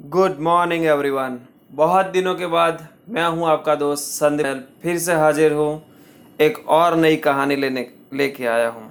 [0.00, 1.38] Good morning everyone
[1.70, 5.82] बहुत दिनों के बाद मैं हूँ आपका दोस्त संदीप फिर से हाजिर हूँ
[6.40, 8.90] एक और नई कहानी लेने, लेके आया हूँ।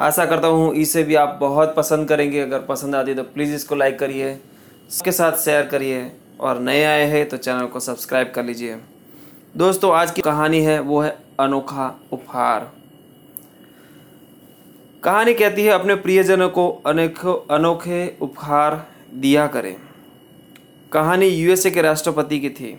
[0.00, 3.54] आशा करता हूँ इसे भी आप बहुत पसंद करेंगे। अगर पसंद आती है तो प्लीज़
[3.54, 4.34] इसको लाइक करिए,
[4.90, 6.10] सबके साथ शेयर करिए
[6.40, 8.76] और नए आए हैं तो चैनल को सब्सक्राइब कर लीजिए।
[9.56, 12.70] दोस्तों, आज की कहानी है, वो है अनोखा उपहार।
[15.02, 19.76] कहानी कहती है, अपने प्रियजनों को अनेक, अनोखे उपहार दिया करें।
[20.96, 22.78] कहानी यूएसए के राष्ट्रपति की थी।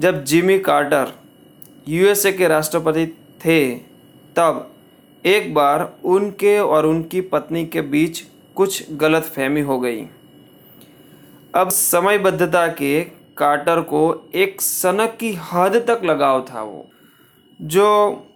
[0.00, 1.12] जब जिमी कार्टर
[1.88, 3.06] यूएसए के राष्ट्रपति
[3.44, 3.74] थे,
[4.36, 4.70] तब
[5.26, 10.06] एक बार उनके और उनकी पत्नी के बीच कुछ गलत फहमी हो गई।
[11.54, 13.00] अब समयबद्धता के
[13.36, 16.90] कार्टर को एक सनक की हद तक लगाव था वो,
[17.62, 18.26] जो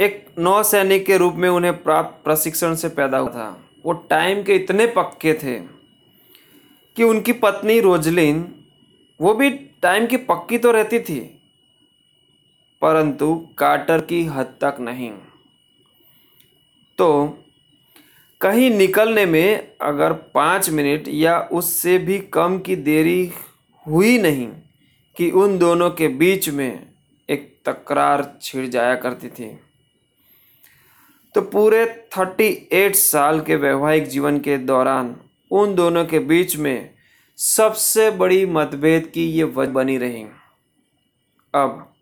[0.00, 4.54] एक नौसैनिक के रूप में उन्हें प्राप्त प्रशिक्षण से पैदा हुआ था। वो टाइम के
[4.54, 5.79] इतने पक्के थे
[7.00, 8.42] कि उनकी पत्नी रोजलिन,
[9.20, 9.48] वो भी
[9.82, 11.18] टाइम की पक्की तो रहती थी,
[12.82, 15.10] परंतु कार्टर की हद तक नहीं।
[16.98, 17.08] तो
[18.40, 23.32] कहीं निकलने में अगर पाँच मिनट या उससे भी कम की देरी
[23.86, 24.48] हुई नहीं
[25.16, 26.86] कि उन दोनों के बीच में
[27.28, 29.50] एक तकरार छिड़ जाया करती थी
[31.34, 31.84] तो पूरे
[32.18, 35.16] थर्टी एट साल के वैवाहिक जीवन के दौरान
[35.50, 36.94] उन दोनों के बीच में
[37.36, 40.26] सबसे बड़ी मतभेद की ये वजह बनी रही।
[41.54, 41.92] अब,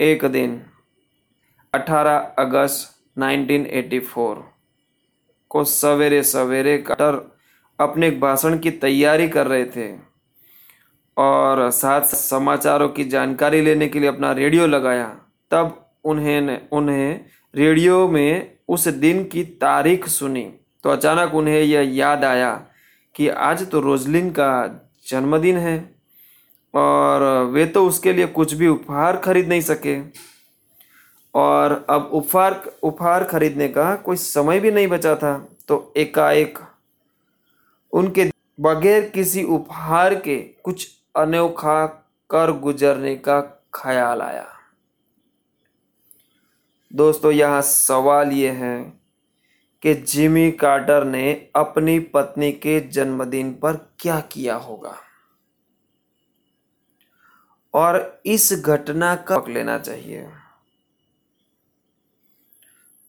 [0.00, 0.66] एक दिन
[1.74, 4.44] 18 अगस्त 1984
[5.48, 7.38] को सवेरे सवेरे कटर
[7.80, 9.98] अपने भाषण की तैयारी कर रहे थे
[11.18, 18.08] और साथ समाचारों की जानकारी लेने के लिए अपना रेडियो लगाया। तब उन्हें उन्हें रेडियो
[18.08, 22.52] में उस दिन की तारीख सुनी। तो अचानक उन्हें यह याद आया
[23.14, 24.50] कि आज तो रोजलिन का
[25.06, 25.78] जन्मदिन है
[26.74, 29.96] और वे तो उसके लिए कुछ भी उपहार खरीद नहीं सके।
[31.34, 35.36] और अब उपहार उपहार खरीदने का कोई समय भी नहीं बचा था।
[35.68, 36.58] तो एकाएक
[37.92, 38.30] उनके
[38.60, 41.84] बगैर किसी उपहार के कुछ अनोखा
[42.30, 43.40] कर गुजरने का
[43.74, 44.46] ख्याल आया।
[46.90, 48.97] दोस्तों, यहाँ सवाल ये है
[49.82, 54.96] कि जिमी कार्टर ने अपनी पत्नी के जन्मदिन पर क्या किया होगा।
[57.74, 60.28] और इस घटना का लेना चाहिए।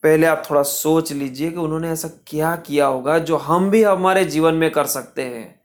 [0.02, 4.24] पहले आप थोड़ा सोच लीजिए कि उन्होंने ऐसा क्या किया होगा जो हम भी हमारे
[4.24, 5.60] जीवन में कर सकते हैं।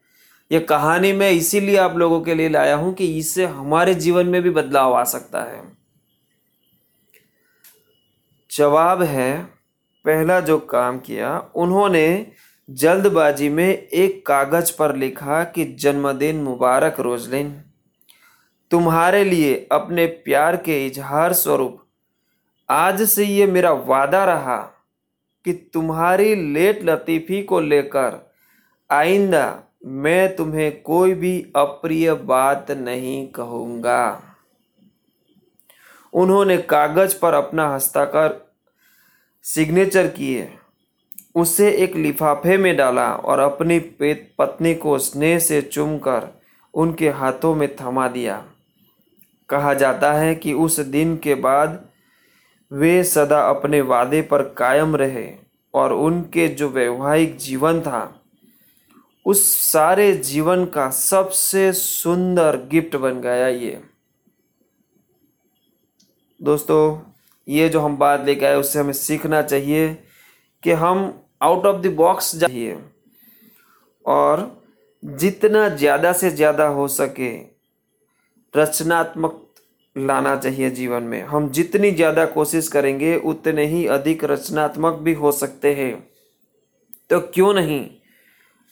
[0.51, 4.41] यह कहानी मैं इसीलिए आप लोगों के लिए लाया हूँ कि इससे हमारे जीवन में
[4.41, 5.77] भी बदलाव आ सकता है।
[8.51, 9.54] जवाब है
[10.05, 12.27] पहला जो काम किया, उन्होंने
[12.69, 17.61] जल्दबाजी में एक कागज़ पर लिखा कि जन्मदिन मुबारक रोजलिन।
[18.71, 21.81] तुम्हारे लिए अपने प्यार के इजहार स्वरूप।
[22.69, 24.57] आज से ये मेरा वादा रहा
[25.45, 28.33] कि तुम्हारी लेट लतीफ़ी को लेकर
[28.91, 34.21] आइंदा मैं तुम्हें कोई भी अप्रिय बात नहीं कहूँगा।
[36.13, 38.44] उन्होंने कागज़ पर अपना हस्ताक्षर
[39.45, 40.47] सिग्नेचर किए
[41.35, 43.79] उसे एक लिफाफे में डाला और अपनी
[44.39, 46.27] पत्नी को स्नेह से चूमकर
[46.73, 48.45] उनके हाथों में थमा दिया।
[49.49, 51.89] कहा जाता है कि उस दिन के बाद
[52.71, 55.27] वे सदा अपने वादे पर कायम रहे
[55.73, 58.21] और उनके जो वैवाहिक जीवन था,
[59.25, 63.81] उस सारे जीवन का सबसे सुंदर गिफ्ट बन गया ये।
[66.41, 67.14] दोस्तों
[67.47, 69.87] ये जो हम बात लेके आए, उससे हमें सीखना चाहिए
[70.63, 71.11] कि हम
[71.43, 72.77] आउट ऑफ़ द बॉक्स जाइए
[74.05, 74.61] और
[75.03, 77.31] जितना ज़्यादा से ज़्यादा हो सके
[78.53, 79.41] रचनात्मक
[79.95, 85.31] लाना चाहिए जीवन में। हम जितनी ज़्यादा कोशिश करेंगे, उतने ही अधिक रचनात्मक भी हो
[85.31, 85.93] सकते हैं।
[87.09, 87.85] तो क्यों नहीं?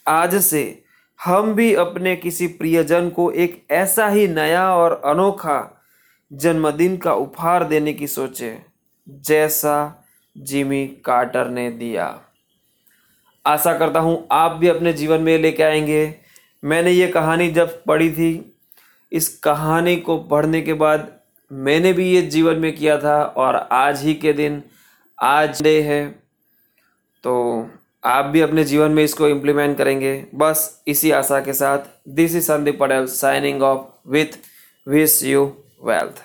[0.05, 0.83] आज से
[1.19, 5.59] हम भी अपने किसी प्रियजन को एक ऐसा ही नया और अनोखा
[6.33, 8.61] जन्मदिन का उपहार देने की सोचे,
[9.09, 10.05] जैसा
[10.37, 12.21] जिमी कार्टर ने दिया।
[13.45, 16.15] आशा करता हूँ आप भी अपने जीवन में लेके आएँगे।
[16.63, 18.57] मैंने ये कहानी जब पढ़ी थी,
[19.11, 21.19] इस कहानी को पढ़ने के बाद
[21.51, 24.63] मैंने भी ये जीवन में किया था और आज ही के दिन
[25.21, 26.09] आज डे है।
[27.23, 27.67] तो
[28.05, 32.43] आप भी अपने जीवन में इसको इम्प्लीमेंट करेंगे। बस इसी आशा के साथ this is
[32.43, 34.25] Sandeep Patel signing off with
[34.87, 36.23] wish you wealth